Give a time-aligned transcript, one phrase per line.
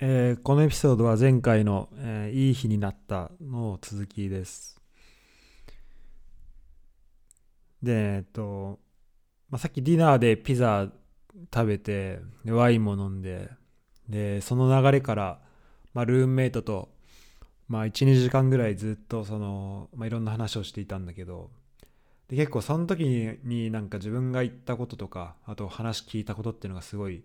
[0.00, 4.80] えーこのエピソードは前回の、えーいい日になったの続きです。
[7.82, 8.78] で、えっと、
[9.50, 10.88] まあ、さっきディナーでピザ
[11.52, 13.50] 食べて、ワインも飲んで、
[14.08, 15.40] で、その流れから、
[15.94, 16.88] まあ、ルームメイトと、
[17.68, 21.50] まあ、1、2時間ぐらいずっと、その、まあ、いろんな話をしていたんだけど、
[22.28, 27.24] で結構その時にになんか自分が言ったこととか、あと話聞いたことっていうのがすごい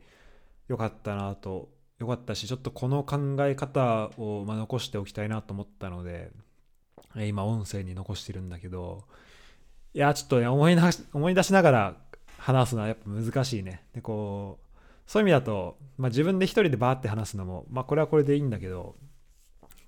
[0.70, 1.70] 良かったなと
[2.04, 6.32] 良かったしちょっとこの考え方を、ま、残しておきたいなと思ったので
[7.16, 9.04] え今音声に残してるんだけど
[9.94, 11.96] いやちょっとね思いなし思い出しながら
[12.38, 13.86] 話すのはやっぱ難しいね。
[13.94, 18.96] でこうそういう意味だと、まあ、自分で一人でバーって話すのもまあこれはこれでいいんだけど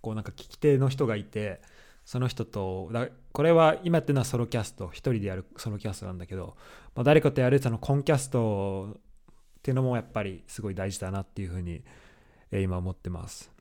[0.02, 1.62] こうなんか聞き手の人がいて
[2.06, 6.56] その人とだこれ今やってるのはソロキャスト一人でやるソロキャストなんだけど、
[6.96, 8.96] まあ、誰かとやるそのコンキャスト
[9.60, 11.82] っていうのもやっぱりすごい大事だなっていうふうに、
[12.52, 13.52] え今思ってます。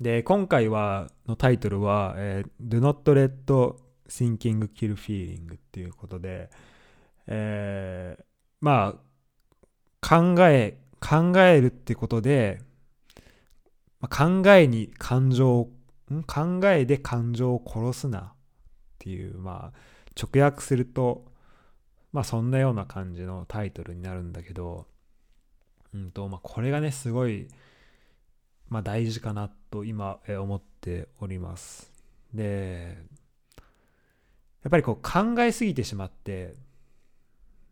[0.00, 3.74] で、今回はのタイトルは、えー Do not let
[4.08, 6.50] thinking kill feeling っていうことで、
[7.26, 8.24] えー
[8.60, 12.60] まあ、考え、考えるってことで、
[14.00, 15.70] ま、考えに感情を、
[16.12, 16.22] ん？
[16.22, 18.24] 考えで感情を殺すなっ
[18.98, 19.78] ていう、まあ、
[20.20, 21.26] 直訳すると、
[22.12, 24.86] まあそんなような感じのタイトルになるんだけど、
[25.94, 27.48] うんとまあ、これがねすごい、
[28.68, 31.90] まあ、大事かなと今え思っております。
[32.34, 32.98] で
[34.62, 36.54] やっぱりこう考えすぎてしまって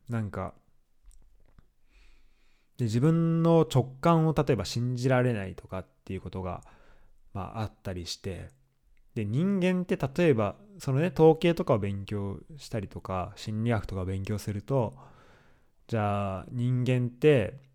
[0.08, 0.54] なんか
[2.78, 6.62] で自分の直感を例えば信じられないとかっていうことが、
[7.34, 8.48] まあ、あったりして
[9.14, 14.94] で人間って例えばそのね統計とかを勉強したりとか心理学とかを勉強すると
[15.88, 17.65] じゃあ人間って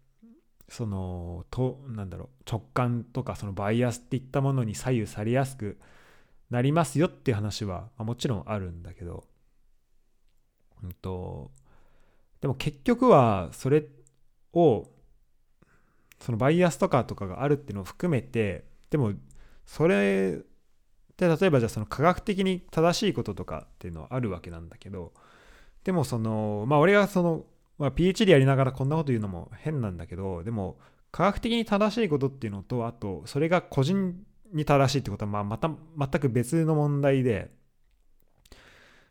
[0.71, 5.77] そのとなんだろう直感とかそのバイアスっていったものに左右されやすく
[6.49, 9.25] なりますよっていう話は、まあもちろんあるんだけど、
[10.81, 11.51] うんと、
[12.39, 13.85] でも結局はそれ
[14.53, 14.87] を
[16.21, 19.11] そのバイアスとかとかがあるっていうのを含めてでも
[19.65, 25.11] それって例えばじゃあその科学的に正しいこととかっていうのはあるわけなんだけど
[25.83, 27.45] でもそのまあ俺がその
[27.81, 30.77] まあ、PhD やりながらこんなこと言うのも変なんだけどでも
[31.11, 37.49] 科学的に正しいことっていうのとあとそれが個人に正しいってことはまあまた全く別の問題で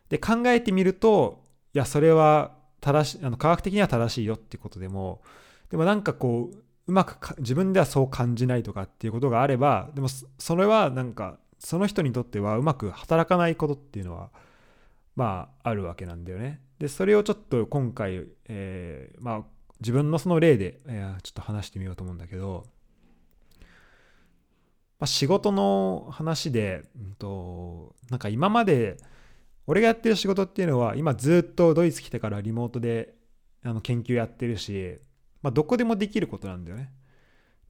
[0.07, 1.43] で考えてみると
[1.73, 5.21] いやそれは正しあの科学的には正しいよってことでも
[5.69, 6.57] でもなんかこう
[6.87, 14.29] うまく自分ではそう感じないとかっていうことがあればでもそそれはなんかその人にとってはうまく働かないことっていうのは
[15.17, 16.61] まああるわけなんだよね。
[16.81, 19.41] でそれをちょっと今回、えーまあ
[19.81, 22.65] 自分のその例で、えーちょっと話してみようと思うんだけど、
[24.99, 28.97] まあ、仕事の話で、うんと、なんか今まで
[29.67, 33.13] 俺がやってる仕事っていうのは今ずっとドイツ来てからリモートで
[33.63, 34.97] あの研究やってるし、
[35.43, 36.91] まあ、どこでもできることなんだよね。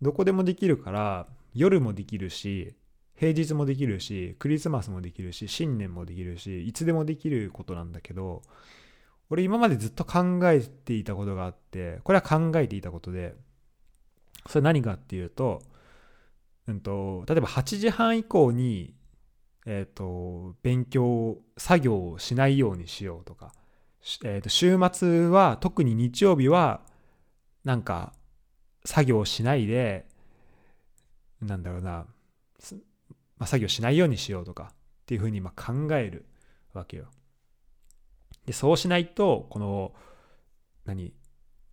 [0.01, 2.75] どこでもできるから夜もできるし
[3.15, 8.41] 平日もできるしクリスマスもできるし新年もできるしいつでもできることなんだけど
[9.31, 13.33] 俺今までずっと考えていたことがあってこれは考えていたことで
[14.47, 15.61] それ何かっていうと,、
[16.67, 18.93] うん、と例えば8時半以降に
[19.65, 23.53] えっ、と勉強作業をしないようにしようとか、
[24.23, 26.81] えーと週末は特に日曜日は
[27.63, 28.11] なんか
[28.85, 30.07] 作業しないで
[31.41, 32.07] なんだろうな
[33.37, 34.75] まあ、作業しないようにしようとかっ
[35.07, 36.25] ていうふうにま考える
[36.73, 37.05] わけよ。
[38.45, 39.93] でそうしないとこの
[40.85, 41.13] 何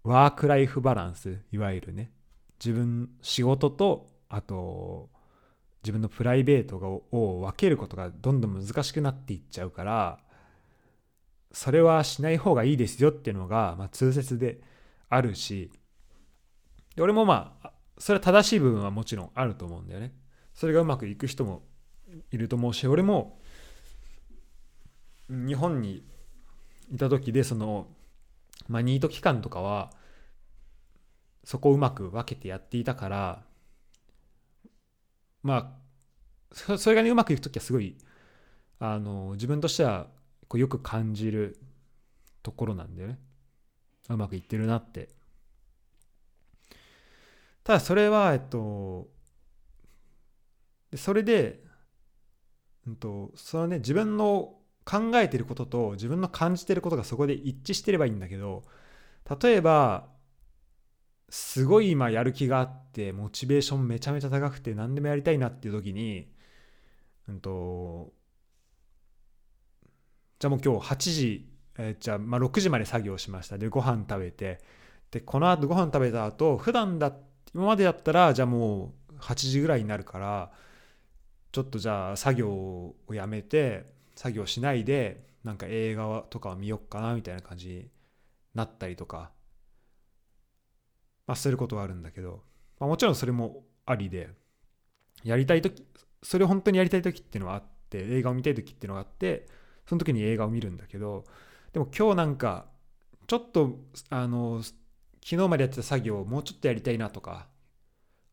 [0.05, 2.11] ワークライフバランスいわゆるね
[2.65, 5.11] 自分仕事とあと
[5.83, 10.19] 自分のプライベートを分けることがどんどん難しくなっていっちゃうから
[11.53, 14.61] それはしない方がいいですよっていうのが、まあ、通説で
[15.09, 15.71] あるし
[16.95, 20.13] で俺もまあそれは正しい部分はもちろんあると思うんだよね。
[20.55, 21.63] それがうまくいく人も
[22.31, 23.41] いると思うし俺も
[25.29, 26.05] 日本に
[26.93, 27.87] いた時でその、
[28.69, 29.91] まあ、ニート期間とかは
[31.45, 33.43] そこをうまく分けてやっていたから
[35.43, 35.79] ま
[36.71, 37.97] あそれがねうまくいく時はすごい
[38.79, 40.07] あの自分としては
[40.49, 41.59] こうよく感じる
[42.43, 43.19] ところなんだよね。
[44.09, 45.11] うまくいってるなって。
[47.65, 49.09] ただそれはえっと
[50.91, 51.63] でそれで、
[52.87, 54.58] うんと、そのね自分の
[54.89, 58.63] 考えてることと自分の感じてることがそこで一致してればいいんだけど
[59.43, 60.09] 例えば
[61.29, 66.33] すごい今やる気があってモチベーションめちゃめちゃ高くて何でもやりたいなっていう時に
[67.29, 68.13] うんと
[70.39, 73.59] じゃあもう今日8時、え、じゃあま6時まで作業しました。
[73.59, 74.61] でご飯食べて。
[75.11, 77.13] でこの後ご飯食べた後普段だ
[77.55, 80.53] 今までだったらじゃあもう8時ぐらいになるから
[81.51, 87.91] ちょっとじゃあ作業をやめて作業しないでなんか映画とかを見よっかなみたいな感じに
[88.53, 89.31] なったりとか
[91.29, 92.43] まあ、することはあるんだけど、
[92.81, 94.31] まあ、もちろんそれもありで
[95.23, 95.85] やりたい時
[96.23, 99.47] それを本当にやりたい時っていうのはあって映画を見たい時っていうのがあって
[99.87, 101.25] その時に映画を見るんだけど
[101.73, 102.65] でも今日なんか
[103.27, 103.79] ちょっと
[104.09, 104.77] あの昨
[105.23, 107.47] 日までやってた作業をもうちょっとやりたいなとか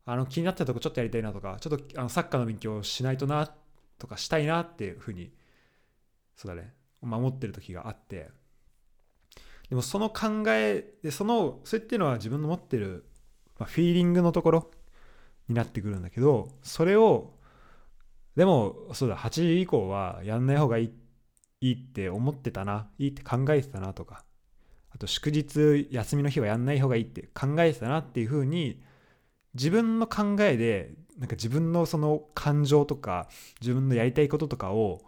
[0.05, 3.51] あの気になったとこちょっとやりたいなとかちょっとあのサッカーの勉強しないとな
[3.99, 5.31] とかしたいなっていうふうに
[6.35, 8.29] そうだね守ってる時があって。
[9.69, 13.05] でもその考えでそのそれっていうのは自分の持ってる、
[13.57, 14.71] まあ、フィーリングのところ
[15.47, 17.33] になってくるんだけどそれを
[18.35, 20.91] でもそうだ8時以降はやんない方がいい
[21.61, 24.23] いいって思ってたないいって考えてたなとか
[24.91, 28.81] あと祝日休みの日はやんない方がいいって考えてたなっていうふうに
[29.55, 33.29] 自分の考えでなんか自分のその感情とか
[33.61, 35.01] 自分のやりたいこととかを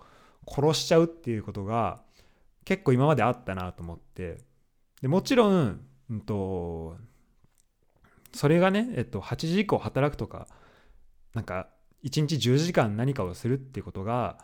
[0.47, 2.01] 殺しちゃうっていうことが
[2.65, 4.39] 結構今まであったなと思って。
[5.01, 5.79] でもちろん、
[6.09, 6.97] うんと、
[8.33, 10.47] それがね、えっと、8時以降働くとか、
[11.33, 11.69] なんか、
[12.03, 14.37] 1日10時間何かをするっていうことが、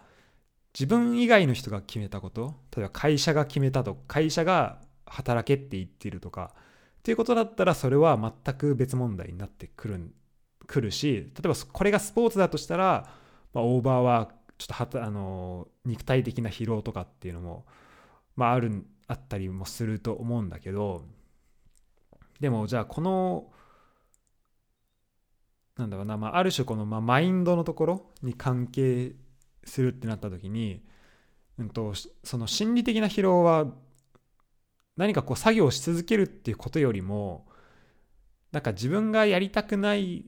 [0.74, 6.54] 自分以外の人が決めたこと、例えば会社が決めたと、会社が働けって言ってるとか、
[7.00, 10.14] っていうことだったら、それは全く別問題になってくる
[10.66, 13.10] くるし、例えばこれがスポーツだとしたら、
[13.54, 17.66] まあ、オーバーはちょっとはたあの肉体的な疲労とかっていうのも、
[18.36, 21.06] まあ、あるあったりもすると思うんだけど
[22.40, 23.52] でもじゃあこの
[25.78, 29.14] なんだろうな、まあ、ある種この、まあ、マインドのところに関係
[29.64, 30.84] するってなった時に、
[31.58, 33.68] うんと、その心理的な疲労は
[34.98, 37.48] 何かこう作業し続けるっていうことよりも
[38.52, 40.26] なんか自分がやりたくない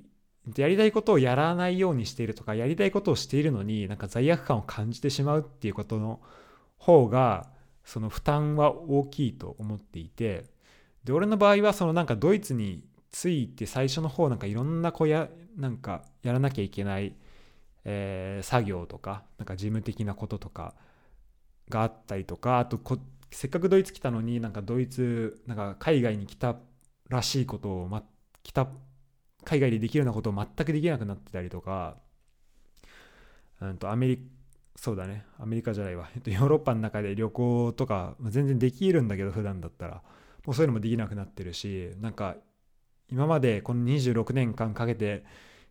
[0.56, 6.20] やりたいことをやらないようにしているとかやりたいことをしているのになんか罪悪感を感じてしまうっていうことの
[6.78, 7.48] 方が
[7.84, 10.46] その負担は大きいと思っていて
[11.04, 17.16] で俺の場合はそのなんかドイツに着いて最初の方なんかいろんなこうやなんかやらなきゃいけない、
[17.86, 20.74] えー、作業とかなんか事務的なこととか
[21.70, 22.80] があったりとかあと
[23.32, 26.58] せっかくドイツ来たのになんかドイツなんか海外に来た
[27.10, 28.04] らしいことを、ま、
[28.44, 28.68] 来た
[29.46, 31.98] 海外でできるようなことを全くできなくなってたりとか、
[33.62, 34.24] うんとアメリカ
[34.78, 35.26] そうだね。
[35.40, 40.04] アメリカじゃないわ、えっと、 ヨーロッパの中で旅行とか、全然できるんだけど普段だったら。
[40.46, 42.36] もうそういうのもできなくなってるしなんか
[43.12, 45.24] 今までこの26年間かけて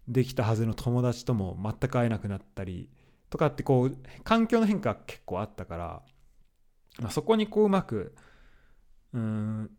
[0.07, 2.91] できたはずの友達とも全く会えなくなったり
[3.31, 6.03] とかってこう環境の変化結構あったから、
[7.01, 8.15] ま、そこにこううまく
[9.13, 9.71] うん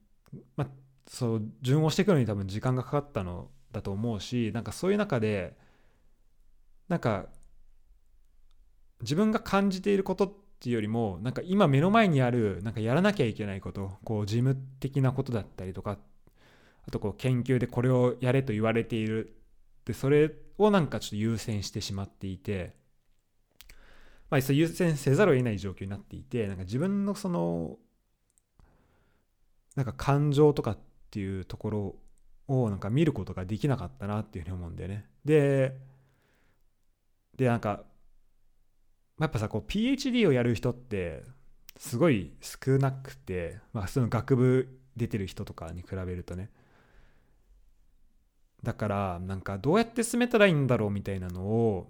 [0.56, 0.68] まあ
[1.07, 5.54] そう順応していくのに多分時間がかかったのだと思うしなんかそういう中で
[6.88, 7.27] なんか
[9.01, 15.98] 自分が感じていることっていうよりもなんか今目の前にあるなんかやらなきゃいけないことこう事務的なことだったりとか
[16.88, 19.36] あとこう研究でこれをやれと言われている。
[19.86, 22.73] でそれをなんかちょっと優先してしまっていて
[24.31, 27.78] まあそ優先せざるを得ない状況になっていてなんか自分のその
[29.76, 30.78] なんか感情とかっ
[31.11, 31.95] ていうところ
[32.47, 35.06] をなんか見ることができなかったなっていうふうに思うんだよね。
[35.23, 35.78] で
[37.35, 37.83] でなんか
[39.19, 41.23] やっぱさこう PhD をやる人って
[41.78, 46.49] すごい少なくて、まあ、その学部出てる人とかに比べるとね
[48.64, 51.90] だからなんかどうやって進めたらいいんだろうみたいなのを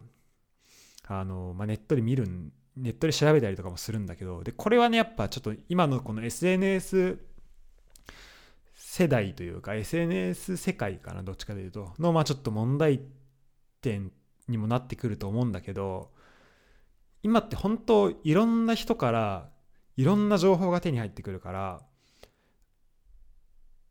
[1.07, 2.27] あの、まあ、ネットで見る
[2.75, 7.19] ネットで調べたりとかもするんだけどでこれはねやっぱちょっと今のこの SNS
[8.95, 11.93] 世代というか SNS 世界かなどっちかというと。
[11.99, 13.01] のまあちょっと問題
[13.81, 14.13] 点
[14.47, 16.11] にもなってくると思うんだけど
[17.21, 19.49] 今って本当いろんな人から
[19.97, 21.81] いろんな情報が手に入ってくるから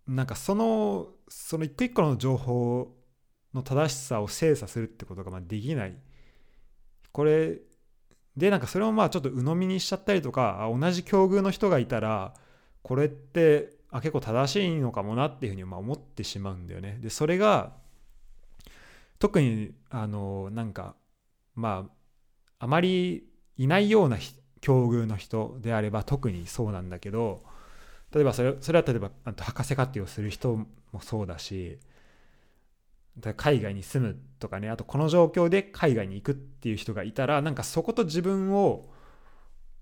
[0.06, 2.96] なんかそのその一個一個の情報
[3.52, 5.98] の正しさを精査するってことがまあできない。
[7.12, 7.58] これ
[8.38, 12.32] でなんかそれをまあちょっと鵜呑みにしちゃったりとか同じ境遇の人がいたら
[12.80, 16.98] これってあ結構正しいのかもなっていうふうにま思ってしまうんだよね。
[17.00, 17.74] でそれが
[19.20, 20.96] 特にあのなんか
[21.54, 21.86] ま
[22.58, 24.18] ああまりいないような
[24.60, 27.44] 境遇の人であれば特にそうなんだけど
[28.12, 30.56] 例えばそれそれは例えば博士課程をする人
[30.90, 31.78] もそうだし
[33.36, 38.90] 海外に住むとかねあとこの状況で海外に行くっていう人がいたらなんかそこと自分を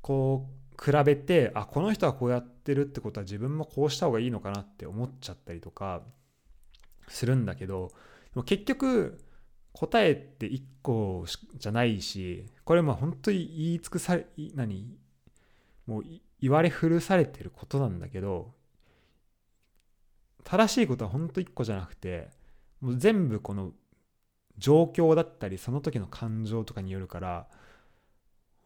[0.02, 6.02] こう比べてあこの人はこうやっててるってことは自分もこうした方がいいのかなって思っちゃったりとか
[7.08, 7.88] するんだけど
[8.34, 9.18] でも結局
[9.72, 11.24] 答えって1個
[11.56, 14.96] じゃないしこれも本当に言い尽くされ何
[15.86, 16.02] もう
[16.40, 18.52] 言われ古されてることなんだけど
[20.44, 22.28] 正しいことは本当1個じゃなくて
[22.80, 23.72] もう全部この
[24.58, 27.46] 状況だったりその時の感情とかによるから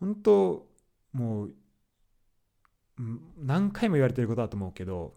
[0.00, 0.66] 本当
[1.12, 1.54] もう
[3.38, 5.14] 何回も言われてることだと思うけど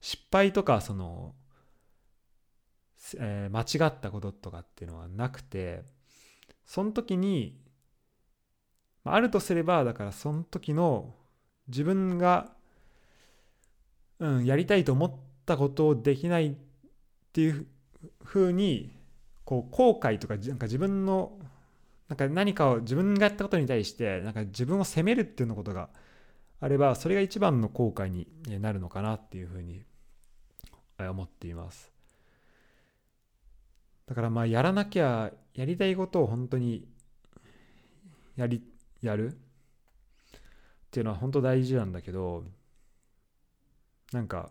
[0.00, 1.34] 失敗とかその、
[3.18, 5.82] えー、間違ったこととかっていうのはなくて
[6.66, 7.58] その時に
[9.04, 11.14] あるとすればだからその時の
[11.68, 12.52] 自分が、
[14.18, 15.14] うん、やりたいと思っ
[15.44, 16.54] たことをできないっ
[17.32, 17.66] ていう
[18.22, 18.96] ふうに
[19.44, 21.38] こう後悔とかなんか自分の
[22.08, 25.90] なんか何かを自分がやったことに対してなんか自分を責めるっていうようなことが
[26.64, 28.26] あればそれが一番の後悔に
[28.58, 29.84] なるのかなっていうふうに
[30.98, 31.92] 思っています。
[34.06, 36.88] だからまあやらなきゃやりたいことを本当に
[38.34, 38.62] やり
[39.02, 39.32] やる？
[39.32, 39.36] っ
[40.90, 42.44] ていうのは本当大事なんだけど
[44.12, 44.50] なんか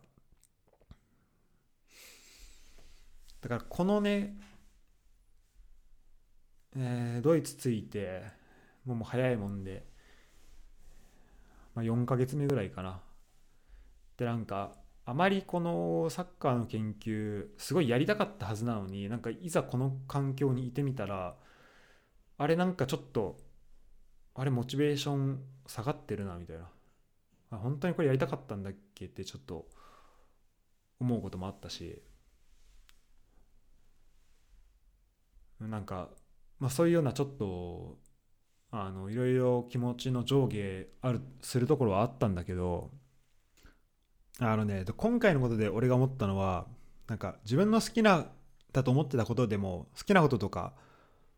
[3.42, 4.36] だからこのね、
[6.76, 8.22] えー、ドイツ着いて
[8.86, 9.84] もうもう早いもんで、
[11.76, 13.02] まあ、4ヶ月目ぐらいかな。
[14.18, 14.76] でなんか
[15.06, 21.36] あまりこのサッカーの研究すごいやりたかったはずなのになんかいざこの環境にいてみたら
[22.38, 23.38] あれなんかちょっと
[24.36, 26.70] あれモチベーション下がってるなみたいな。
[27.58, 29.68] 本当にこれやりたかったんだっけってちょっと
[31.00, 32.02] 思うこともあったし。
[35.60, 36.10] なんか、
[36.60, 37.98] まあ、そういうようなちょっと
[38.76, 42.90] あのいろいろ気持ちの上下あるするところはあったんだけど
[44.40, 46.66] あのね今回のことで俺が思ったのは
[47.08, 48.26] なんか自分の好きな
[48.72, 50.74] だと思ってたことでも好きなこととか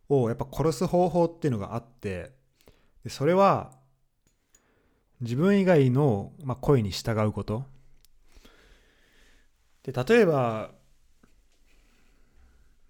[0.07, 2.31] をやっぱ殺す方法っていうのがあって
[3.03, 3.73] でそれは
[5.19, 7.65] 自分以外の、まあ、声に従うこと。
[9.83, 10.71] で例えば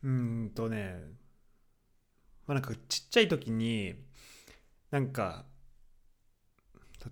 [0.03, 1.01] うんとね
[2.45, 4.04] まあ、なんかちっちゃい時に
[4.95, 5.43] なんか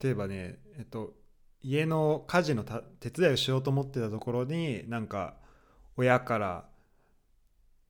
[0.01, 1.15] 例えばねえっと
[1.61, 5.35] 家の家事の手伝いをしようと思ってたところになんか
[5.97, 6.65] 親から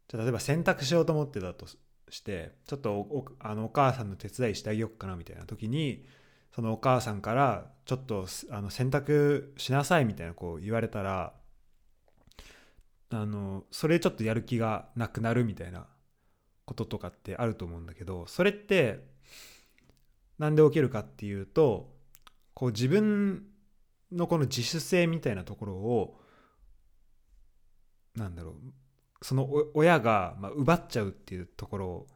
[0.08, 1.68] じゃ例えば洗濯しようと思ってたと
[2.10, 6.08] してちょっとおあのお母さんの手伝いしてあげようかなみたいな時に
[6.56, 11.34] そのお母さんからちょっとあの洗濯しなさいみたいなこう言われたら
[13.12, 15.86] あのそれちょっとやる気がなくなるみたいな
[16.66, 19.13] こととかってあると思うんだけどそれって
[20.40, 21.94] 何で起きるかっていうと
[22.54, 23.44] こう自分
[24.12, 26.20] のこの自主性みたいなところを
[28.16, 28.56] なんだろう
[29.26, 32.08] その親がま奪っちゃうっていうところ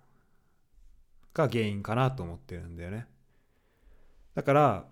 [1.34, 3.08] が原因かなと思ってるんだよね。
[4.36, 4.86] だから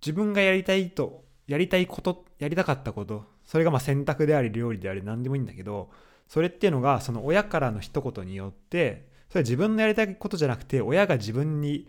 [0.00, 5.90] 自分がやりたいとやりたいことやりたかったことそれがま選択であり料理であり何でもいいんだけど
[6.28, 11.88] それっていうのがその親からの一言によってそれは自分のやりたいことじゃなくて親が自分に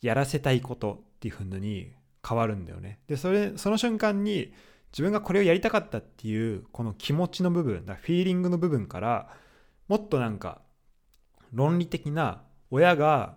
[0.00, 1.92] やらせたいことっていうふうに
[2.26, 2.98] 変わるんだよね。
[3.06, 4.52] でそれその瞬間に
[4.92, 9.28] 自分がこれをやりたかったっていうこの気持ちの部分だフィーリングの部分から
[9.88, 10.60] もっとなんか
[11.52, 13.36] 論理的な親が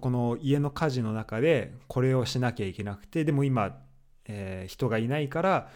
[0.00, 3.76] この家の家事の中でこれをしなきゃいけなくてでも今、
[4.26, 5.68] えー、人がいないから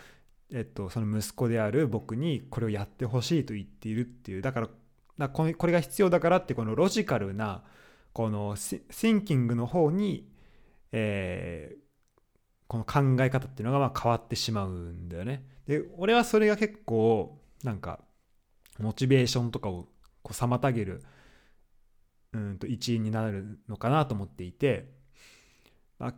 [0.51, 4.69] えっと、その息子である僕にこれをやってほしいと言っているっていうだか
[5.19, 7.63] らこれが必要だからってこのロジカルな
[8.13, 10.29] このシンキングの方に、
[10.93, 11.79] えー、
[12.67, 15.45] この考え方っていうのがまあ変わってしまうんだよね。
[15.67, 18.01] で俺はそれが結構なんか
[18.79, 19.89] モチベーションとかを
[20.23, 21.03] こう妨げる
[22.33, 24.91] うんと一因になるのかなと思っていて、
[25.99, 26.15] まあ、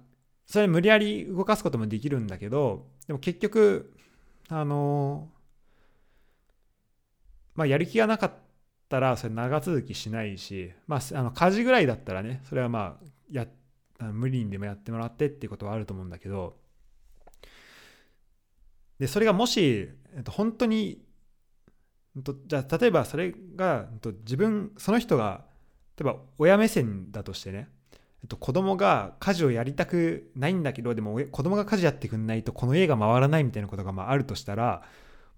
[0.47, 3.95] それ無理やり動かすこともできるんだけどでも結局
[4.49, 5.29] あの
[7.55, 8.37] まあやる気がなかった
[8.91, 13.47] たらそれ長続きしないしまああの家事ぐらいだったらねそれはまあや
[14.13, 16.57] 無理にでもやってもらってっていうことはあると思うんだけど
[18.99, 21.03] でそれがもし、えっと、本当に、
[22.17, 25.45] えっと、じゃあ例えばそれが、えっと、自分その人が
[25.97, 27.69] 例えば親目線だとしてね
[28.23, 34.83] えっと、子供が家事をやりたくないんだけどでも子供が家事やってくんないとこの家が回らないみたいなことがまああるとしたら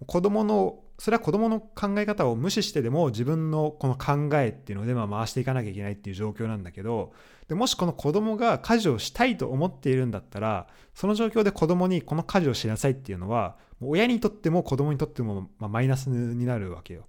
[0.07, 7.13] 子供のそれは子供の考え方を無視してでも自分のこの考えっていうのでま回していかなきゃいけないっていう状況なんだけど
[7.49, 17.07] でもしこの子供が家事をしたいと思っているんだったらその状況で子供にこの家事をしなさいっていうのは親にとっても子供にとってもまマイナスになるわけよ。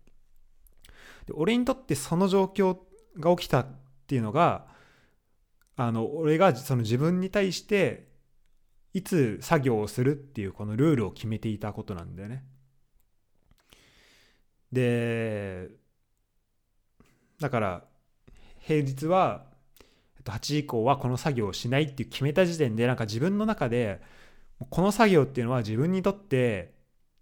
[1.28, 2.78] で俺にとってその状況
[3.20, 3.68] が起きたっ
[4.08, 4.66] ていうのが
[5.76, 8.08] あの俺がその自分に対して
[8.94, 12.44] いつ作業をするっていうこのルールを決めていたことなんだよね。
[14.74, 15.70] で
[17.40, 17.84] だから
[18.60, 19.46] 平日は
[20.24, 24.02] 8時以降はこの作業をしないっていう決めた時点でなんか自分の中で
[24.70, 26.74] この作業っていうのは自分にとって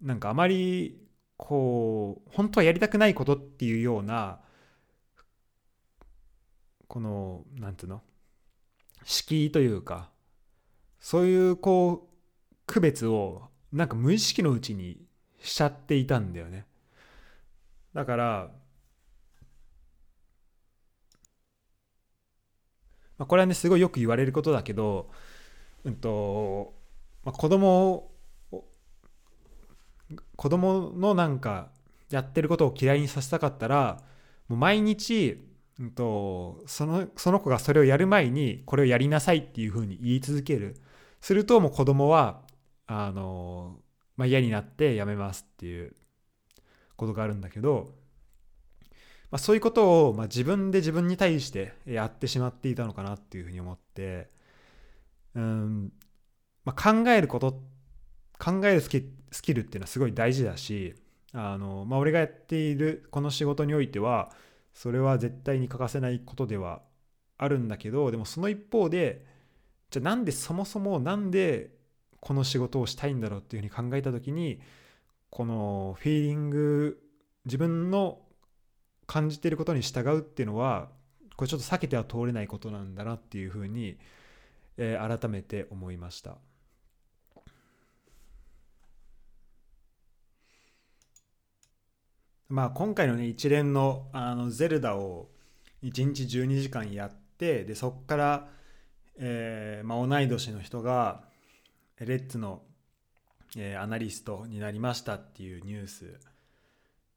[0.02, 1.02] なんかあまり
[1.38, 4.40] こう本当はやりたくないことっていうような
[6.88, 8.02] この何て言うの？
[9.04, 10.12] 敷居というか
[11.00, 12.10] そういうこう
[12.68, 15.02] 区別をなんか無意識のうちに
[15.42, 16.68] しちゃっていたんだよね。
[17.94, 18.52] だから、
[23.18, 25.12] まあ、これはねすごいよく言われることだけど、
[25.84, 26.74] うんと
[27.24, 28.12] まあ、子供
[30.36, 31.70] 子供のなんか
[32.10, 34.02] やってることを嫌いにさせたかったら
[34.48, 35.46] もう毎日、
[35.80, 40.76] うんと、そのその子がそれをやる前にこれをやりなさいっていうふうに言い続ける。
[41.22, 42.42] するともう子供は
[42.88, 43.78] あの、
[44.18, 45.96] まあ、嫌になってやめますっていう。
[47.02, 47.96] ことがあるんだけど、
[49.32, 54.30] まあ、そういうことをま自分で自分に対してやってしまっていたのかなっていうふうに思って
[55.34, 55.92] うん、
[56.64, 57.60] まあ、考えること
[58.38, 60.94] 考えるスキスキルっていうのはすごい大事だし
[61.34, 64.32] あの、まあ、俺がやっているこの仕事においては
[64.74, 66.82] それは絶対に欠かせないことでは
[67.38, 69.26] あるんだけどでもその一方で
[69.90, 71.72] じゃあなんでそもそもなんで
[72.20, 74.62] この仕事をしたいんだろうっていうふうに考えた時に
[75.32, 77.02] このフィーリング
[77.46, 78.20] 自分の
[79.08, 80.90] 感じていることに従うっていうのは
[81.38, 83.98] これちょっと避けては通れないことなんだなっていうふうに、
[84.78, 86.38] えー、改めて思いました。
[92.50, 95.30] まあ今回のね一連のあのゼルダを
[95.82, 98.50] 1日12時間やってでそこから、
[99.18, 101.24] えーまあ、同い年の人が
[102.00, 102.64] レッツの
[103.58, 106.20] えー、アナリストになりましたっていうニュース。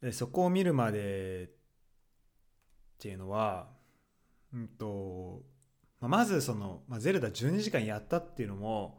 [0.03, 3.69] でそこを見るまでっていうのは、
[4.53, 5.43] うんと
[6.01, 8.99] まあ、まずその、まあ、ゼルダ12時間やったっていうのも、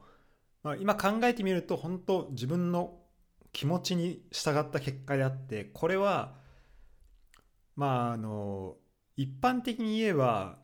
[0.64, 2.98] まあ、今考えてみると本当自分の
[3.52, 6.34] 気持ちに従った結果であってこれは
[7.76, 8.76] まああの
[9.16, 10.58] 一般的に言えば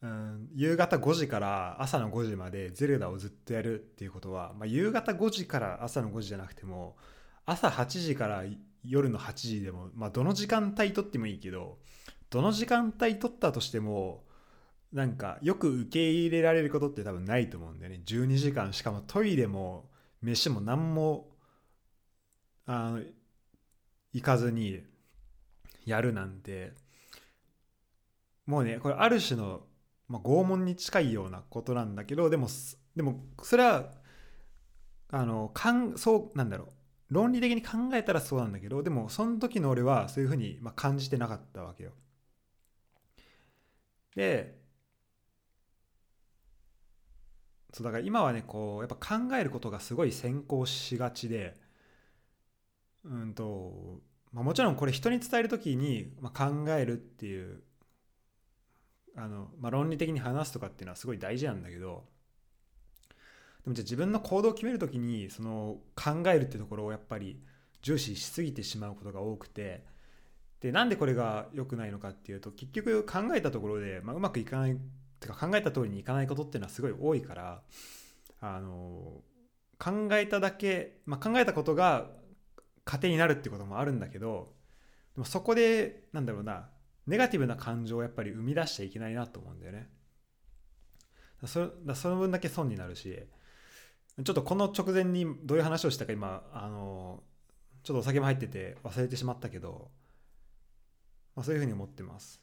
[0.00, 6.96] うん、夕方5時から朝の5時までゼルダをずっとやるっていうことは、まあ、夕方5時から朝の5時じゃなくても
[7.44, 8.44] 朝8時から
[8.84, 11.78] 夜の8時でも、まあ、どの時間帯とってもいいけど
[12.30, 14.24] どの時間帯取ったとしても
[14.92, 18.00] なんかよく受け入れられることって多分ないと思うんだよね。
[18.06, 19.90] 12時間しかもトイレも
[20.22, 21.28] 飯も何も
[22.64, 23.00] あの
[24.14, 24.82] 行かずに
[25.84, 26.72] やるなんて。
[28.48, 29.60] もうねこれある種の
[30.08, 32.48] まあ、拷問に近いようなことなんだけどでも
[32.96, 33.92] でもそれは
[35.10, 36.64] あのかんそうなんだろ
[37.10, 41.92] う論理的に考えたらそうなんだけどでもその時の俺はそういうふうに、まあ、感じてなかったわけよ。
[44.14, 44.58] で
[47.72, 51.54] そうだから今はねこうやっぱ考えることがすごい先行しがちで
[53.04, 54.00] うんと、
[54.32, 57.62] まあ、もちろんこれ人に伝える時に、まあ、考えるっていう
[59.18, 62.04] あの、まあ、論理的に話すとかっていうのはすごい大事なんだけど
[63.64, 67.40] でもじゃあ自分の行動を決める時にその考えるってところをやっぱり
[67.82, 69.84] 重視しすぎてしまうことが多くて
[70.60, 74.76] でなんでこれが良くないのかっていうと結局考えたところで、まあ、うまくいかないっ
[75.20, 77.62] てか考えた通りにいかないことっていうのはすごい多いから
[78.40, 79.20] あの
[79.78, 82.10] 考えただけ、まあ、考えたことが
[82.84, 84.52] 糧になるってこともあるんだけど
[85.14, 86.68] でもそこでなんだろうな
[87.08, 89.88] ネガティブな感情をやっぱり生み出しちゃいけないなと思うんだよね。
[91.46, 93.16] そだその分だけ損になるし
[94.24, 97.22] ちょっとこの直前にどういう話をしたか今あの
[97.84, 99.90] ちょっとお酒も入ってて忘れてしまったけど、
[101.36, 102.42] まあ、そういうふうに思ってます。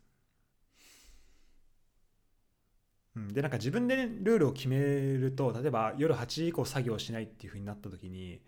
[3.18, 8.42] うん、でなんか自分で、ね、ルールを決めると例えば夜8時以降作業しないっていうふうになった時に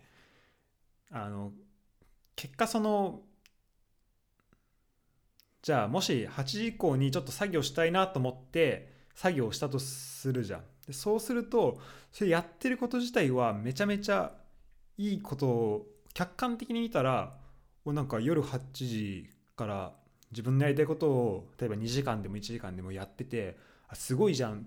[1.10, 1.52] あの
[2.36, 3.22] 結果その
[5.68, 10.60] じゃあもし8時以降にちょっと作業したいなと思って作業したとするじゃん。
[10.86, 11.78] でそうすると
[12.10, 14.32] それやってること自体はめちゃめちゃ
[14.96, 17.36] いいことを客観的に見たら
[17.84, 19.92] なんか夜8時から
[20.30, 24.66] 自分のやりたいことを例えば2時間でも1時間でもやっててあすごいじゃん。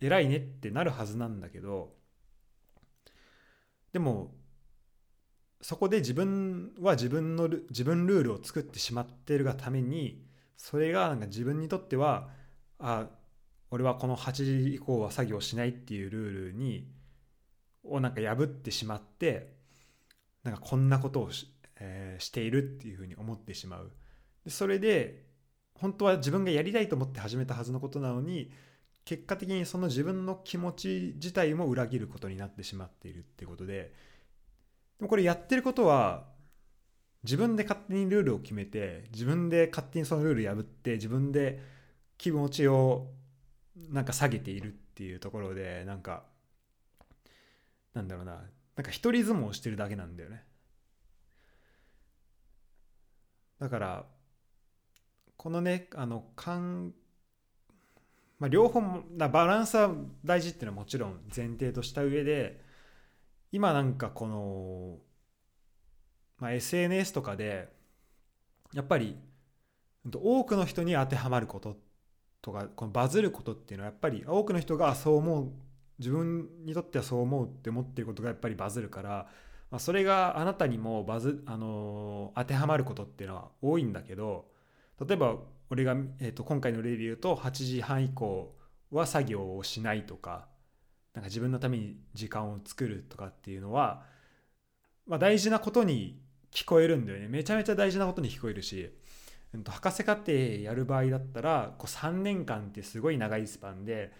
[0.00, 1.94] 偉いねってなるはずなんだけど
[3.92, 4.34] でも
[5.60, 10.31] そこで自分は自分の自分ルールを作ってしまってるがために
[10.62, 12.28] それがなんか自分にとっては
[12.78, 13.08] あ
[13.72, 14.32] 俺はこの8
[14.68, 16.86] 時以降は作業しないっていうルールに
[17.82, 19.54] をなんか破ってしまって
[20.44, 23.90] なんかこんなことをし,、えー、しているっていうふうに思ってしまう。
[24.44, 25.24] でそれで
[25.74, 28.52] 本当は自分がやりたいと思って始めたはずのことなのに
[29.04, 33.92] 結果的にその自分の気持ち自体も裏切ることになってしまっているっていうことで
[34.98, 36.30] でもこれやってることは
[37.24, 41.60] 自分で勝手にルールを決めて自分で勝手にそのルール破って自分で
[42.18, 43.08] 気持ちを
[43.90, 46.24] なんか下げているっていうところでなんか
[47.94, 48.42] なんだろうな。
[48.74, 50.44] なんか一人相撲してるだけなんだよね。
[53.60, 54.06] だから
[55.36, 56.94] このねあのかん、
[58.38, 58.80] まあ、両方
[59.16, 62.60] バランスは大事っていうのはもちろん前提とした上で
[63.52, 64.98] 今なんかこの、
[66.42, 67.68] まあ、SNS とかで
[68.74, 69.16] やっぱり
[70.12, 71.76] 多くの人に当てはまること
[72.40, 75.52] とかこのバズることっていうのはやっぱり多くの人がそう思う
[76.00, 79.28] 自分にとってはそう思うって思ってることがやっぱりバズるから、
[79.70, 84.46] まあ、それがあなたにもバズ、あのー、当てはまることっていうのは多いんだけど
[85.00, 85.36] 例えば
[85.70, 88.52] 俺が、えー、と今回の例で言うと8時半以降
[88.90, 90.48] は作業をしないとか
[91.14, 94.02] なんか自分のために時間を作るとかっていうのは、
[95.06, 96.20] まあ、大事なことに
[96.52, 97.28] 聞こえるんだよね。
[97.28, 98.90] めちゃめちゃ大事なことに聞こえるし、
[99.54, 104.12] うん、と博士課程やる場合だったらこう3年間ってすごい長いスパンで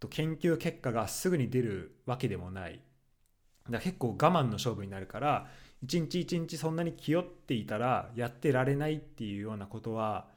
[0.00, 2.72] と研究結果がすぐに出るわけでもない。
[2.72, 5.46] だから結構我慢の勝負になるから
[5.82, 10.28] 一日一日そんなに気負っていたらやってられないっていうようなことは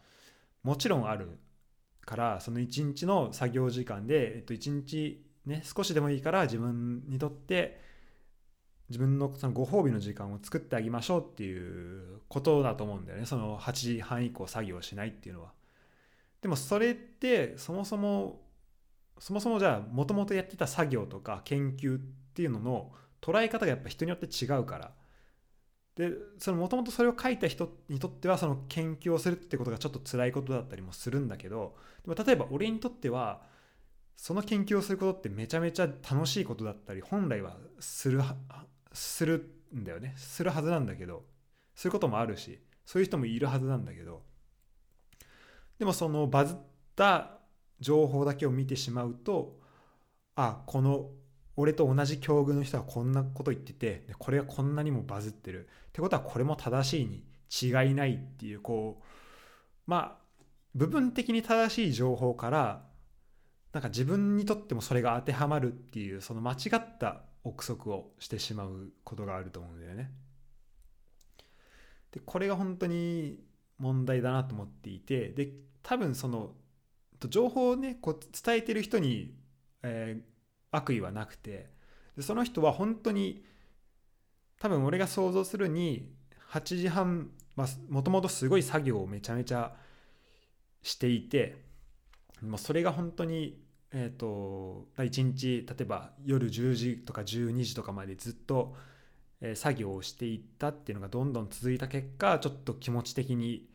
[0.63, 1.39] もちろんある
[2.05, 7.79] からその一日の作業時間で、えっと、一日ね少しでもいいから自分にとって
[8.89, 15.54] 自分のそのご褒美の時間を作ってあげましょうっていうことだと思うんだよねその8時半以降作業しないっていうのは。
[16.41, 18.41] でもそれってそもそも
[19.19, 24.93] そもそもじゃあもともとやってた作業とか研究っていうのの捉え方がやっぱ人によって違うから
[25.95, 31.75] でそのもともとそれを書いた人にとってはその研究をするってことがちょっと辛いことだったりもするんだけど
[32.06, 33.41] でも例えば俺にとっては
[34.15, 38.21] その研究をすることってめちゃめちゃ楽しいことだったり本来はする
[38.99, 40.13] するんだよね。
[40.17, 41.23] するはずなんだけど。
[41.75, 44.21] そういうこともあるしそういう人もいるはずなんだけど。
[45.77, 46.57] でもそのバズっ
[46.95, 47.39] た
[47.79, 49.57] 情報だけを見てしまうと
[50.35, 51.09] あこの
[51.55, 55.67] 俺と同じ境遇の人はこんなこと言っててこれがこんなにもバズってる。
[55.88, 59.03] ってことはこれも正しいに違いないっていうこう
[59.88, 62.83] まあ部分的に正しい情報から
[63.71, 70.12] なんか自分にとってもそれが当てはまるっていうその間違った憶測をしてしまうことがあると思うんだよね。
[72.12, 73.39] でこれが本当に
[73.78, 75.52] 問題だなと思っていてで
[75.84, 76.52] 多分その
[77.30, 79.36] 情報をねこう伝えてる人に、
[79.84, 80.23] えー、
[80.71, 81.69] 悪意はなくて
[82.17, 83.43] でその人は本当に
[84.60, 86.12] 多分俺が想像するに
[86.52, 87.32] 8時半
[87.89, 89.73] もともとすごい作業をめちゃめちゃ
[90.82, 91.58] していて
[92.41, 98.75] もうそれが本当にえっ、ー、と1日例えば夜10時とか12時とかまでずっと、
[99.41, 103.67] え、作業をしていったっていうのがどんどん続いた結果ちょっと気持ち的に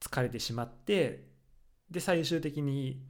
[0.00, 1.28] 疲れてしまって
[1.90, 3.02] で最終的に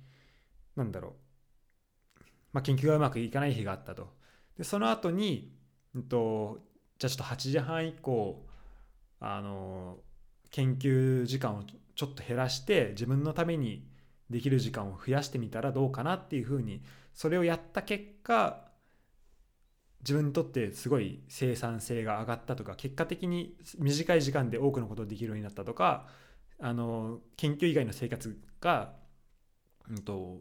[0.77, 4.09] なんだろう、まあ、研究がうまくいかない日があったと。
[4.57, 5.55] でその後に、
[5.95, 6.59] うんと、
[6.99, 8.47] じゃあちょっと8時半以降
[9.21, 9.99] あの
[10.51, 11.63] 研究時間を
[11.95, 13.87] ちょっと減らして自分のために
[14.31, 18.71] できる時間を増やしてみたらどうかなっていうふうにそれをやった結果
[20.01, 26.07] 自分にとってすごい生産性が上がったとか結果的に短い時間で多くのことをできるようになったとか
[26.59, 28.93] あの研究以外の生活が、
[29.91, 30.41] うんと、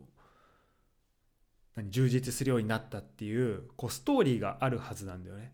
[1.75, 5.53] 何充実するようになったっていうこうストーリーがあるはずなんだよね。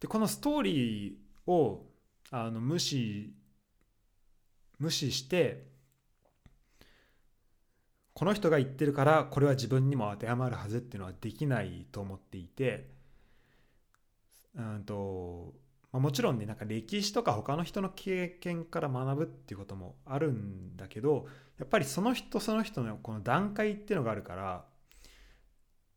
[0.00, 1.86] でこのストーリーを
[2.30, 3.34] あの無視
[4.78, 5.66] 無視して
[8.18, 12.90] この人が言ってるからこれは自分にも当てはまるはずっていうのはできないと思っていて
[14.56, 15.54] うんと
[15.92, 21.26] まあ、もちろんねなんか歴史とか他の人の経験から学ぶっていうこともあるんだけど
[21.60, 24.64] やっぱりその人その人のこの段階っていうのがあるから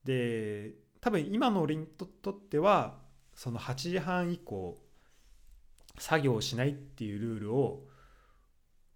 [0.06, 3.00] で多分今の俺にとっては
[3.34, 4.78] その8時半以降
[5.98, 7.88] 作業をしないっていうルールを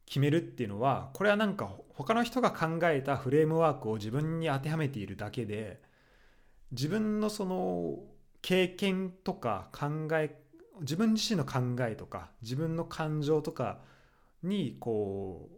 [0.06, 5.82] 決めるっていうのはこれはなんか他の人が考えたフレームワークを自分に当てはめているだけで
[6.72, 8.00] 自分のその
[8.42, 10.36] 経験とか考え
[10.82, 13.80] 自分自身の考えとか自分の感情とか
[14.44, 15.50] にこ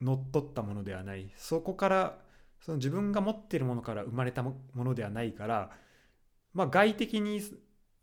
[0.00, 1.32] う乗っ取ったものではない。
[1.36, 2.18] そこから
[2.60, 5.70] その自分が持っているものから生まれたものではないから
[6.52, 7.40] まあ外的に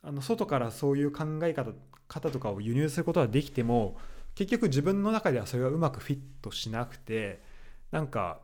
[0.01, 1.71] あの外からそういう考え方
[2.07, 3.97] 方とかを輸入することはできても
[4.39, 7.43] 結局自分の中ではそれがうまくフィットしなくて
[7.91, 8.39] なんか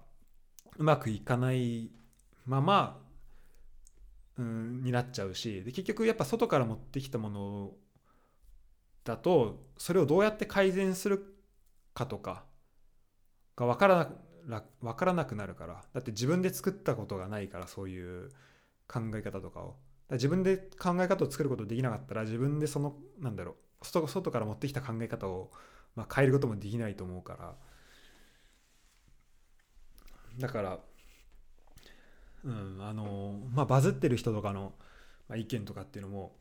[0.77, 1.89] うまくいかない
[2.45, 2.99] まま、
[4.37, 7.71] うん、になっちゃうしで結局やっぱ外から持ってきたもの
[9.05, 11.33] だとそれをどうやって改善する
[11.93, 12.43] かとか
[13.55, 14.11] が分から
[14.45, 15.81] な分からなくなるから。
[15.93, 18.29] だって自分で作ったことがないからそういう
[18.87, 19.77] 考え方とかを。
[20.11, 25.51] 自分で考え方を作ることできなかったら自分でそのなんだろう外から持ってきた考え方を、
[25.95, 27.55] まあ、変えることもできないと思うから。
[30.37, 30.79] だから
[32.43, 34.73] うんあのまあバズってる人とかの、
[35.27, 36.35] まあ、意見とかっていうのも、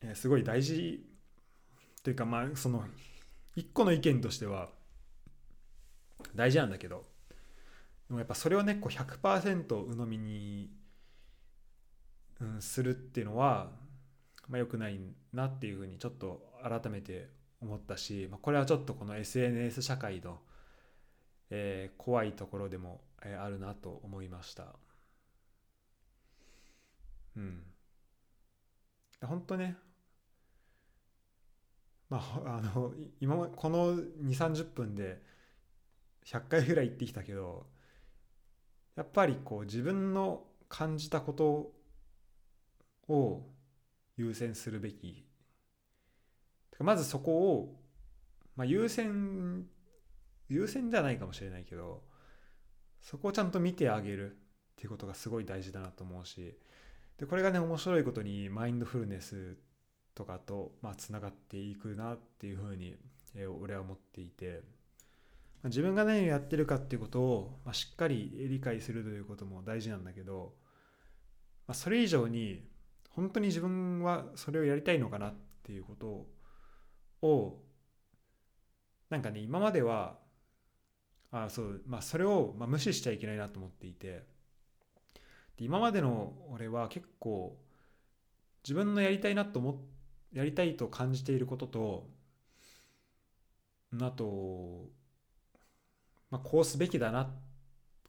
[0.00, 1.04] えー、すごい大事
[2.02, 2.84] というかまあその
[3.56, 4.68] 一個の意見としては
[6.34, 7.04] 大事なんだけど
[8.08, 10.70] でもやっぱそれをねこう100%鵜呑みに、
[12.40, 13.70] うん、するっていうのは、
[14.48, 15.00] まあ、良くない
[15.32, 17.28] なっていうふうにちょっと改めて
[17.64, 20.38] 思ったし、まあ、これはちょっとこの SNS 社会の、
[21.50, 24.76] えー、怖いところでもえあるなと思いました。
[27.36, 27.62] うん。
[29.22, 29.76] 本当ね。
[32.10, 35.22] まああの今この2 3 0分で
[36.26, 37.66] 100回ぐらい言ってきたけど
[38.94, 41.72] やっぱりこう自分の感じたこと
[43.08, 43.48] を
[44.16, 45.26] 優先するべき
[46.80, 47.74] まずそこを、
[48.56, 49.66] まあ、優先
[50.48, 52.02] 優先じゃないかもしれないけど
[53.00, 54.34] そこをちゃんと見てあげるっ
[54.76, 56.56] ていうことがすごい大事だなと思うし
[57.18, 59.56] でこれがね面白いことにマインドフルネス
[60.14, 62.94] とかとまあつながっていくなっていうふうに、
[63.34, 64.62] え俺は思っていて
[65.64, 70.52] 自分が何をやってるかっていうことを、まあ、しっかり理解するということも大事なんだけど、
[71.66, 72.62] まあ、それ以上に
[73.10, 76.26] 本当に自分はそれをやりたいのかなっていうことを
[77.24, 77.60] を
[79.10, 80.18] なんかね今までは
[81.30, 84.22] あそうまあそれを、ま、無視しちゃいけないなと思っていて。
[85.56, 87.56] で今までの俺は結構
[88.64, 89.80] 自分のやりたいなと思
[90.32, 92.08] やりたいと感じていることと
[94.00, 94.88] あと、
[96.30, 97.30] まあ、こうすべきだな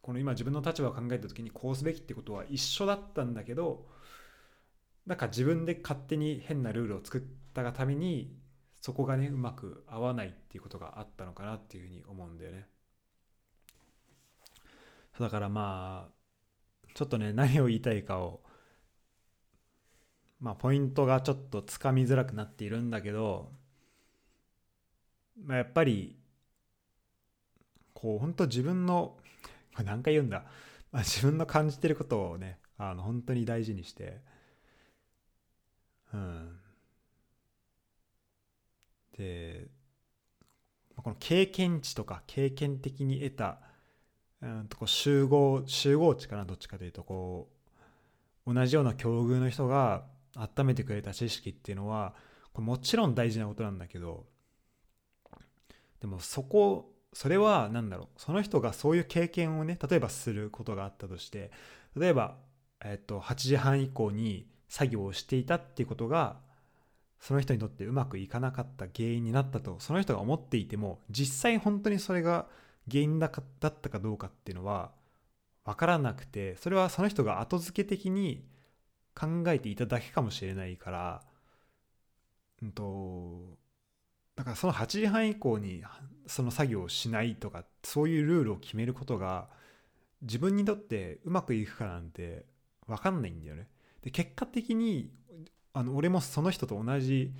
[0.01, 3.85] この今自分の立場を考えた時にこうすべきってことは一緒だったんだけど
[5.05, 7.21] なんか自分で勝手に変なルールを作っ
[7.53, 8.35] たがために
[8.85, 12.67] そこがねうまく合わないっていうことがあったのかなっていうふうに思うんだよね。
[15.19, 18.41] だからまあちょっとね何を言いたいかを
[20.39, 23.49] まあポイントがちょっとつかみづらくなっているんだけど、
[25.43, 26.19] まあ、やっぱり
[27.95, 29.17] こう本当自分の
[29.83, 30.45] 何回言うんだ、
[30.91, 34.21] まあ、自分の感じてることをねあの本当に大事にして
[36.13, 36.59] うん
[39.17, 39.67] で
[40.95, 43.59] この経験値とか経験的に得た
[44.41, 47.49] うんとこう集合集合値かなどっちかというとこ
[48.45, 50.03] う同じような境遇の人が
[50.35, 52.13] 温めてくれた知識っていうのは
[52.53, 54.25] これもちろん大事なことなんだけど
[55.99, 61.51] でもそこそれは何だろうその人がそういう経験をね例えばすることがあったとして
[61.95, 62.35] 例えば、
[62.83, 66.37] えっと、8時半以降に作業をしていたっていうことが
[67.19, 72.47] その人にとってうまくいかなかった原因になったとその人が思っていても実際本当にそれが
[72.89, 74.91] 原因だったかどうかっていうのは
[75.65, 78.45] 分からなくてそれはその人が後付け的に
[79.15, 81.21] 考えていただけかもしれないから、
[82.61, 83.57] うんと、
[84.35, 85.83] だからその8時半以降に
[86.27, 89.47] その作業をしないとかそういうルールを決めることが
[90.21, 92.45] 自分にとってうまくいくかなんて
[92.87, 93.69] 分かんないんだよね。
[94.01, 95.09] で結果的に
[95.75, 97.33] あの俺もその人と同じ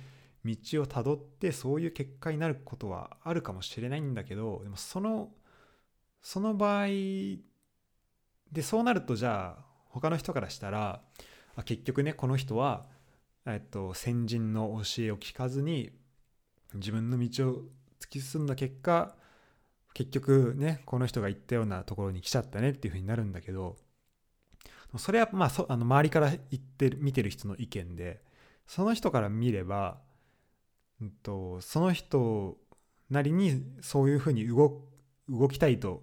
[0.44, 5.30] 道をたどってそういう結果になることはあるかもしれないんだけどでもその
[6.20, 6.86] その場合
[8.52, 11.00] でそうなるとじゃあ他の人からしたら
[11.56, 12.84] あ結局ねこの人は、
[13.46, 15.90] えっと、先人の教えを聞かずに
[16.74, 17.62] 自分の道を
[18.00, 19.14] 突き進んだ結果
[19.94, 23.76] 結局ねこの人が言ったようなところに来ちゃったねっていうふうになるんだけど
[24.98, 28.22] それはまあそあの周りから言ってる見てる人の意見で
[28.66, 29.98] その人から見れば、
[31.00, 32.56] うんと、その人
[33.10, 34.84] なりにそういうふうに動
[35.28, 36.02] 動きたいと,、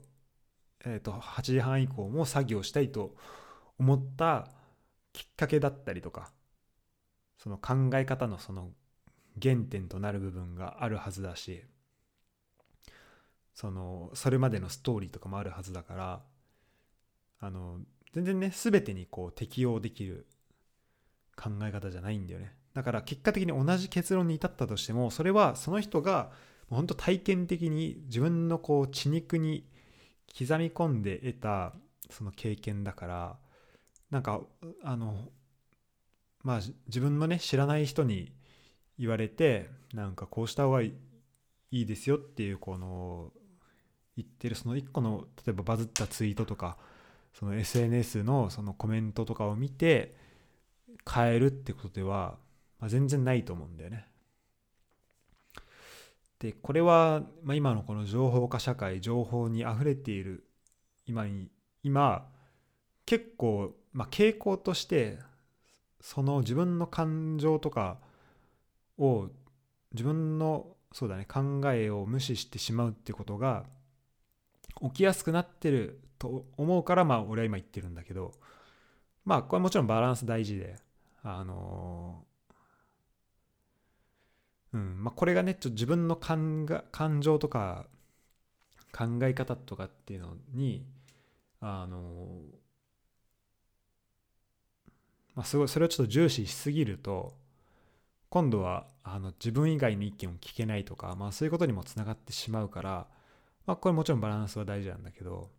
[0.85, 3.15] えー、と8時半以降も作業したいと
[3.79, 4.49] 思った
[5.13, 6.31] きっかけだったりとか
[7.37, 8.71] その考え方のその
[9.41, 11.63] 原点となる部分があるはずだし
[13.53, 16.21] そのそれまでのストーリーとかもあるはずだから
[17.39, 17.79] あの
[18.13, 20.27] 全然ね全てにこう適用できる
[21.35, 22.53] 考え方じゃないんだよね。
[22.73, 26.31] だから結果的に同じ結論に至ったとしてもそれはその人が
[26.69, 29.63] 本当体験的に自分のこう血肉に
[30.27, 31.73] 刻み込んで得た
[32.09, 33.37] その経験だから
[34.09, 34.41] なんか
[34.83, 35.29] あの
[36.43, 38.31] まあ自分のね知らない人に
[38.97, 40.93] 言われてなんかこうした方がい
[41.71, 43.31] いですよっていうこの
[44.15, 46.77] 言ってるその一個の例えばバズったツイートとか
[47.33, 50.15] その SNS のそのコメントとかを見て
[51.11, 52.37] 変えるってことでは、
[52.79, 54.07] まあ、全然ないと思うんだよね。
[56.39, 60.45] でこれは、まあ、今のこの情報化社会情報にあふれている
[61.05, 61.47] 今に
[61.83, 62.27] 今
[63.05, 65.19] 結構、まあ、傾向として
[66.01, 67.97] その自分の感情とか
[68.97, 69.29] を
[69.93, 73.65] 自分のそうだね考えを無視してしまうってことが
[74.83, 78.33] 起きやすくなってると思うからまあ俺は今言ってるんだけど
[79.25, 80.75] まあこれもちろんバランス大事で
[81.23, 82.23] あの
[84.73, 87.85] うんまあ、これがねちょっと自分の感が感情とか
[88.91, 90.83] 考え方とかっていうのに
[91.61, 92.41] あの
[95.35, 97.35] まあすごいそれをちょっと重視しすぎると
[98.33, 103.07] 今度はあの自分以外の意見を聞けないとか、まあ、そういうことにもつながってしまうから、
[103.65, 105.49] まあ、これもちろんバランスは大事なんだけど、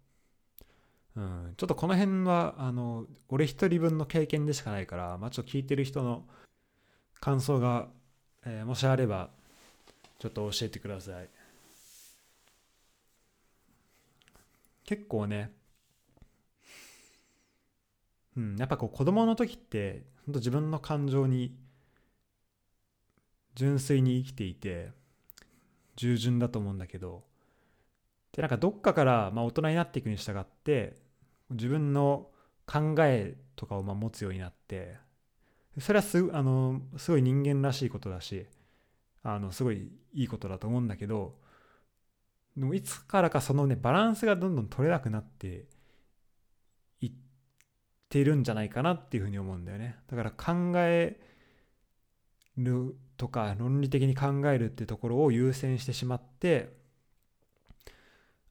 [1.17, 6.25] うん、ちょっとこの辺はあの俺一人分の経験でしかないから、まあ、ちょっと聞いてる人の
[7.21, 7.89] 感想が
[8.47, 9.31] えー、もしあれば
[10.19, 11.29] ちょっと教えてください。
[14.85, 15.51] 結構ね
[18.37, 21.57] うんやっぱこう子供の時って本当自分の感情に
[23.55, 24.91] 純粋に生きていて
[25.97, 27.23] 従順だと思うんだけど
[28.35, 30.97] でなんかどっかから、まあ、大人になっていくに従って
[31.51, 32.29] 自分の
[32.67, 34.97] 考えとかをまあ持つようになって
[35.79, 38.47] それはすあのすごい人間らしいことだし
[39.23, 41.37] あのすごいいいことだと思うんだけど
[42.57, 45.67] でもいつからかそのねバランスがどんどん取れなくなって
[47.01, 47.13] いっ
[48.09, 49.97] てるんじゃないかなっていうふうに思うんだよね。
[50.09, 51.21] だから考え
[52.57, 56.84] るとか論理的に考えるってところを優先してしまって、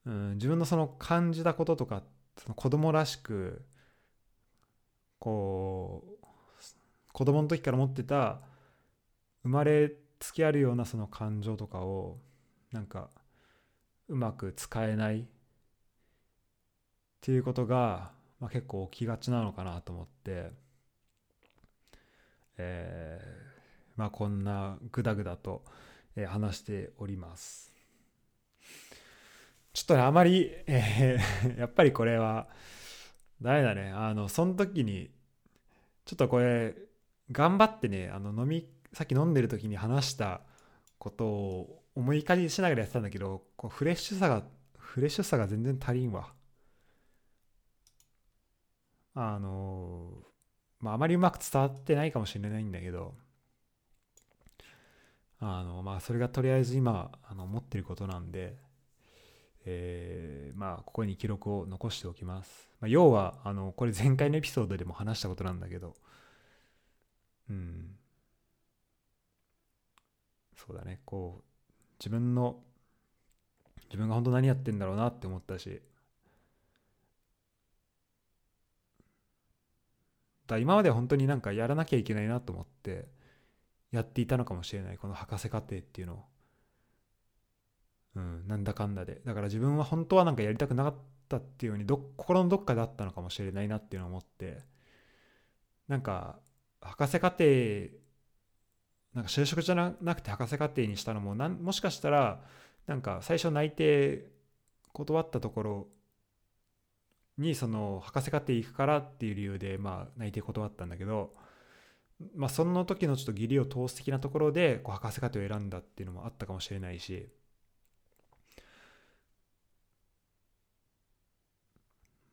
[0.05, 2.03] うん、自分のその感じたこととか
[2.37, 3.63] その子供らしく
[5.19, 6.25] こう
[7.13, 8.41] 子供の時から持ってた
[9.43, 12.17] 生まれつきあるようなその感情とかを
[12.71, 13.09] なんか
[14.09, 15.23] うまく使えないっ
[17.21, 20.51] ていうことが、まあ、結構起きがちなのかなと思って、
[22.57, 23.25] えー、
[23.95, 25.63] まあこんなグダグダと、
[26.27, 27.72] 話しております。
[29.73, 32.47] ちょっとねあまり、えー、 やっぱりこれは
[33.41, 33.91] ダメだね。
[33.91, 35.11] あのその時に
[36.05, 36.75] ちょっとこれ
[37.31, 40.41] 頑張ってねあの飲みさっき飲んでる時に話した
[40.99, 44.43] ことを思い返しながらやってたんだけどこうフレッシュさが
[44.77, 46.33] フレッシュさが全然足りんわ。
[49.15, 50.11] あの
[50.79, 53.15] まああまりうまく伝わってないかもしれないんだけど
[55.39, 58.57] あのまあそれがとりあえず今あの思ってることなんで
[59.65, 65.95] えー、まあここに記録を残しておきます、まあ、要はあのこれ前回のエピソードでも話したことなんだけど。
[67.49, 67.95] うん。
[70.55, 71.01] そうだね。
[71.05, 71.43] こう
[71.99, 72.61] 自分の
[73.85, 75.81] 自分が本当何やってんだろうなって思ったし。
[80.47, 83.07] だ今まで本当になんかやらなきゃいけないなと思って
[83.91, 84.97] やっていたのかもしれない。
[84.97, 86.32] この博士課程っていうのを。
[88.15, 89.21] うんなんだかんだで。
[89.25, 90.95] だから自分は本当はなんかやりたくなかっ
[91.29, 94.61] たっていうようにど心のどっかであったのかもしれないなっていうのを思って。
[95.87, 96.39] なんか
[96.81, 97.43] 博士課程
[99.13, 102.41] なんか就職じゃなくて博士課程にしたのもなんもしかしたら
[102.87, 104.25] なんか最初内定
[104.93, 105.87] 断ったところ
[107.37, 111.33] にその博士課程行くからっていう理由でまあ内定断ったんだけど
[112.35, 117.29] まあその時のちょっと義理を通す的なところでこう博士課程を選んだっていうのもあったかもしれないし。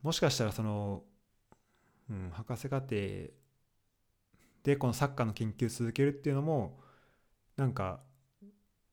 [0.03, 1.03] もしかしたらその、
[2.11, 2.91] うん、博士課程
[4.63, 6.79] でこのサッカーの研究続けるっていうのも
[7.57, 8.01] なんか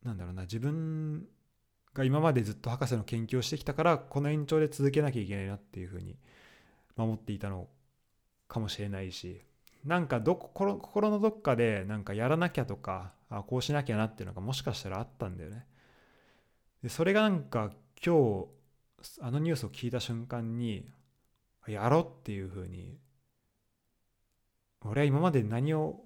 [0.03, 1.27] なんだろうな自分
[1.93, 6.17] が今までずっと博士の研究をしてきたからこの延長で続けなきゃいけないなっていうふうに
[6.95, 7.67] 守っていたの
[8.47, 9.41] かもしれないし
[9.85, 15.65] なんかど心心のどっかでなんかやらなきゃとかあこうしなきゃなっていうのがもしかしたらあったんだよね。
[16.83, 17.71] でそれがなんか
[18.05, 18.47] 今日
[19.21, 20.89] あのニュースを聞いた瞬間に
[21.71, 22.97] やろうっていうふうに
[24.85, 26.01] 俺は今まで何を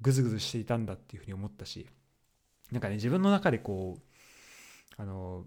[0.00, 1.86] グズグズしていたんだっていうふうに思ったし
[2.70, 5.44] なんかね自分の中でこうあの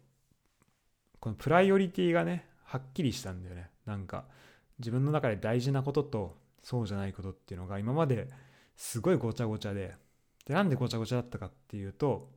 [1.20, 3.70] このプライオリティがねはっきりしたんだよね。
[3.86, 4.26] なんか
[4.80, 8.28] 自分の中で大事なこととそうじゃないことっていうのが今まで
[8.76, 9.96] すごいごちゃごちゃで
[10.46, 12.30] でなんでごちゃごちゃだったかっていうと,、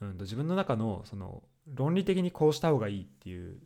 [0.00, 3.58] うんと自分の中のその論理的にこうした方がいいっていう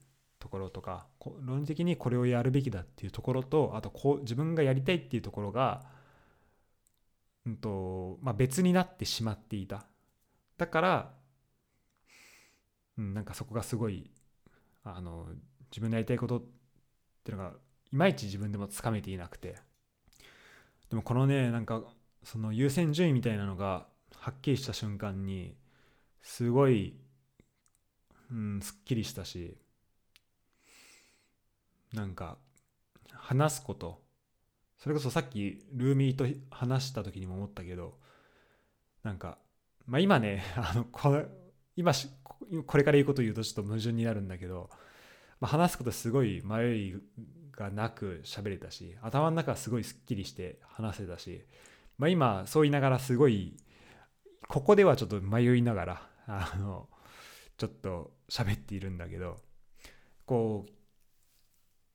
[0.42, 1.06] ところとか
[1.44, 5.82] 論理的にこれをやるべきだっていうところとあとこう自分がやりたいっていうところが、
[7.46, 9.86] うんとまあ、別になってしまっていた。
[10.58, 11.10] だから、
[12.98, 14.10] うん、なんかそこがすごい
[14.82, 15.28] あの
[15.70, 16.42] 自分のやりたいことっ
[17.22, 17.52] ていうのが
[17.92, 19.56] いまいち自分でもつかめていなくて。
[20.90, 21.84] でもこのねなんか
[22.24, 23.86] その優先順位みたいなのが
[24.16, 25.54] はっきりした瞬間に
[26.20, 26.96] すごい、
[28.30, 29.56] うん、すっきりしたし
[31.92, 32.38] なんか
[33.12, 34.02] 話すこと。
[34.82, 37.94] それこそさっきルーミーと話した時にも思ったけど
[39.04, 39.38] なんか
[39.86, 41.24] まあ今ね あのこれ
[41.76, 41.92] 今
[42.66, 44.70] これから言うこと言うとちょっと矛盾になるんだけど、
[45.38, 46.94] まあ、話すことすごい迷い
[47.52, 51.46] がなく喋れたし頭の中はすごいすっきりして話せたし、
[51.96, 53.56] まあ、今そう言いながらすごい
[54.48, 56.88] ここではちょっと迷いながらあの
[57.56, 59.36] ちょっと喋っているんだけど
[60.26, 60.72] こう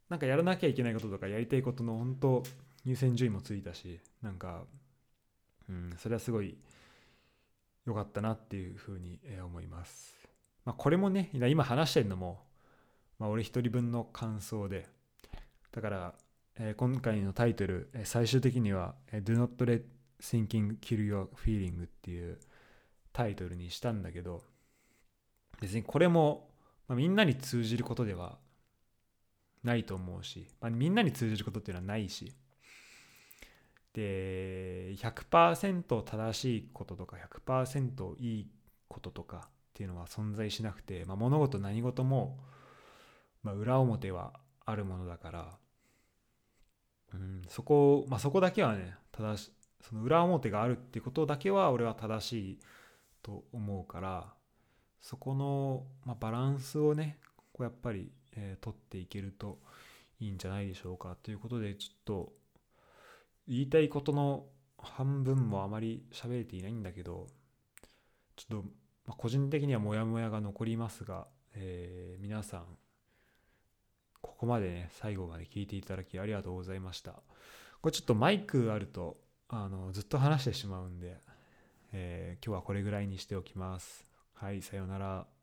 [0.10, 2.44] なんかやらなきゃいけないこととかやりたいことの本当
[2.86, 4.64] 優先順位もついたしなんか、
[5.70, 6.58] うん、それはすごい
[7.86, 10.16] 良かったなっていうふうに思います。
[10.66, 12.40] まあ、これもね今話してるのも、
[13.20, 14.88] まあ、俺一人分の感想で
[15.72, 16.14] だから、
[16.60, 19.84] えー、今回のタイトル、え、最終的には、Do not let
[20.20, 22.40] thinking kill your feeling っていう
[23.14, 24.44] タイトルにしたんだけど
[25.62, 26.50] 別にこれも、
[26.88, 28.38] まあ、みんなに通じることでは
[29.64, 32.32] ないと思うし、まあ、みんなに通じることっていうのはないし。
[33.94, 38.48] で100%正しいこととか100%いい
[38.88, 42.38] こととかっていうのは存在しなくて、まあ、物事何事も、
[43.42, 44.34] まあ、裏表は
[44.66, 45.58] あるものだから、
[47.16, 49.52] うん、そこ、まあ、そこだけはね正し
[49.82, 52.60] その裏表があるってことだけは俺は正しい
[53.24, 54.34] と思うから
[55.02, 57.18] そこの、まあ、バランスをね
[57.54, 59.60] こうやっぱりえー、取っていけると
[60.20, 62.34] いいんじゃないでしょうかということでちょっと
[63.48, 64.46] 言いたいことの
[64.78, 67.28] 半分もあまり喋れていないんだけど
[68.36, 68.66] ちょっと、
[69.08, 72.66] ま、個人的にはモヤモヤが残りますが、えー、皆さん
[74.22, 77.14] ここまでね最後まで聞いていただきありがとうございました。
[77.82, 79.18] これちょっとマイクあると
[79.50, 81.18] あのずっと話してしまうんで、
[81.94, 84.06] えー、今日はこれぐらいにしておきます。
[84.34, 85.37] はいさようなら。